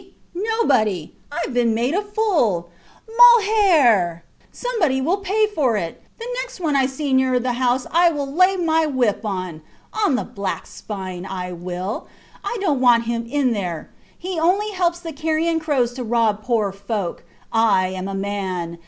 Nobody. 0.63 1.13
Ive 1.31 1.53
been 1.53 1.75
made 1.75 1.93
a 1.93 2.01
fool! 2.01 2.71
Malheur! 3.07 4.23
Somebody 4.51 4.99
will 4.99 5.17
pay 5.17 5.45
for 5.45 5.77
it. 5.77 6.01
The 6.17 6.25
next 6.41 6.59
one 6.59 6.75
I 6.75 6.87
see 6.87 7.13
near 7.13 7.39
the 7.39 7.53
house 7.53 7.85
I 7.91 8.09
will 8.09 8.25
lay 8.25 8.55
my 8.57 8.87
whip 8.87 9.23
on... 9.23 9.61
on 9.93 10.15
the 10.15 10.23
black 10.23 10.65
spine... 10.65 11.27
I 11.27 11.51
will. 11.51 12.07
I 12.43 12.57
dont 12.63 12.79
want 12.81 13.03
him 13.05 13.27
in 13.29 13.53
there... 13.53 13.91
he 14.17 14.39
only 14.39 14.71
helps 14.71 14.99
the 14.99 15.13
carrion 15.13 15.59
crows 15.59 15.93
to 15.93 16.03
rob 16.03 16.41
poor 16.41 16.71
folk. 16.71 17.23
I 17.53 17.89
am 17.89 18.07
a 18.07 18.15
man. 18.15 18.79